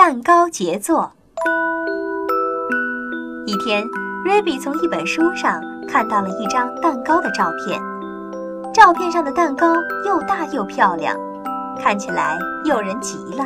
[0.00, 1.10] 蛋糕杰作。
[3.46, 3.84] 一天，
[4.24, 7.82] 瑞比从一本书上看到了一张蛋糕的照片。
[8.72, 9.74] 照片上的蛋糕
[10.06, 11.16] 又大又漂亮，
[11.82, 13.44] 看起来诱人极了。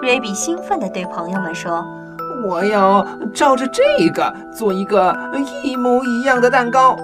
[0.00, 1.84] 瑞比兴奋地对朋友们说
[2.48, 5.14] ：“我要照着这个做一个
[5.62, 6.96] 一模一样的蛋糕。”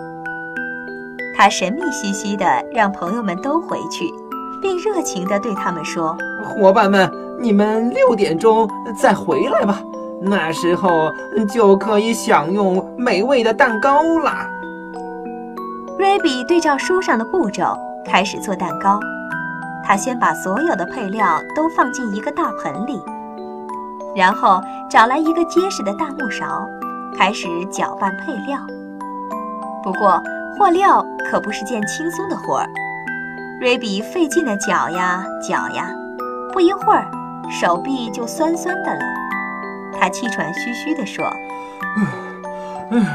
[1.36, 4.06] 他神秘兮兮地让朋友们都回去，
[4.64, 8.66] 并热情地对他们说：“伙伴们，你们六点钟
[8.98, 9.78] 再回来吧，
[10.22, 11.12] 那时候
[11.52, 14.48] 就可以享用美味的蛋糕啦。”
[16.00, 18.98] 瑞比对照书上的步骤开始做蛋糕。
[19.86, 22.98] 他先把所有的配料都放进一个大盆里，
[24.16, 26.66] 然后找来一个结实的大木勺，
[27.18, 28.58] 开始搅拌配料。
[29.82, 30.18] 不过，
[30.58, 32.66] 和料可不是件轻松的活儿，
[33.60, 35.88] 瑞比费劲地搅呀搅呀，
[36.52, 37.06] 不一会儿
[37.50, 39.00] 手臂就酸酸的了。
[39.98, 41.24] 他气喘吁吁地说
[42.90, 43.06] ：“嗯，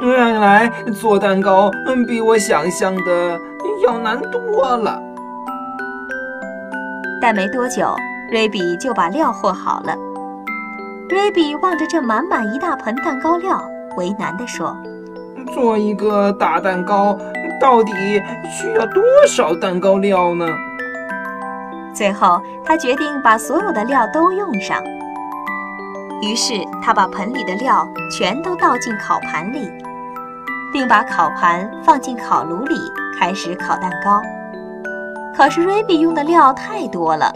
[0.00, 3.38] 原来做蛋糕嗯比我想象的
[3.86, 5.00] 要难多了。”
[7.22, 7.94] 但没多久，
[8.32, 9.94] 瑞比就把料和好了。
[11.08, 13.62] 瑞比望着这满满一大盆蛋糕料，
[13.96, 14.76] 为难地说。
[15.54, 17.18] 做一个大蛋糕
[17.60, 17.92] 到底
[18.50, 20.46] 需要多少蛋糕料呢？
[21.94, 24.82] 最后，他决定把所有的料都用上。
[26.22, 29.70] 于是，他把盆里的料全都倒进烤盘里，
[30.72, 32.76] 并把烤盘放进烤炉里，
[33.18, 34.22] 开始烤蛋糕。
[35.36, 37.32] 可是，瑞比用的料太多了，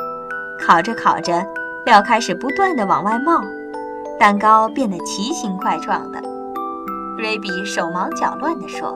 [0.67, 1.45] 烤着烤着，
[1.87, 3.43] 料开始不断的往外冒，
[4.19, 6.21] 蛋糕变得奇形怪状的。
[7.19, 8.95] 瑞比手忙脚乱地说：“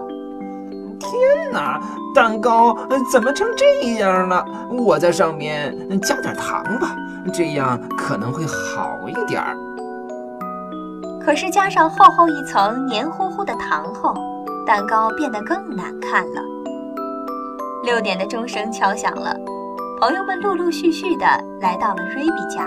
[0.98, 1.80] 天哪，
[2.14, 2.76] 蛋糕
[3.10, 4.44] 怎么成这样了？
[4.70, 6.94] 我在上面加点糖吧，
[7.32, 9.56] 这样可能会好一点儿。”
[11.24, 14.14] 可是加上厚厚一层黏糊糊的糖后，
[14.66, 16.42] 蛋糕变得更难看了。
[17.84, 19.36] 六点的钟声敲响了，
[20.00, 21.26] 朋友们陆陆续续地
[21.60, 22.66] 来到了瑞比家。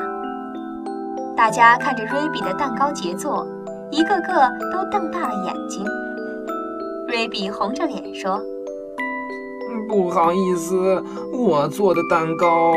[1.35, 3.47] 大家看着瑞比的蛋糕杰作。
[3.93, 5.85] 一个个都瞪大了眼睛。
[7.11, 8.41] 瑞比红着脸说
[9.89, 12.71] ：“不好意思，我做的蛋糕，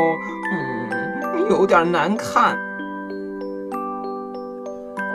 [0.51, 2.57] 嗯，有点难看。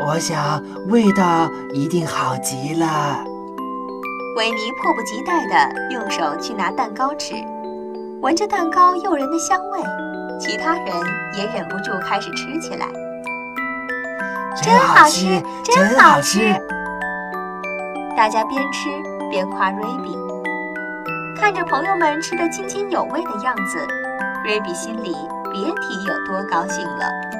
[0.06, 3.22] 我想味道一定好极了。”
[4.38, 7.34] 维尼迫不及待地用手去拿蛋糕吃，
[8.22, 9.80] 闻着蛋糕诱人的香味，
[10.40, 10.86] 其他人
[11.36, 12.86] 也忍不住开始吃起来。
[14.62, 16.58] 真好吃，真好吃！
[18.20, 18.90] 大家边吃
[19.30, 20.14] 边夸瑞比。
[21.40, 23.78] 看着朋友们吃得津津有味的样子，
[24.44, 25.16] 瑞比心里
[25.50, 27.39] 别提有多高兴了。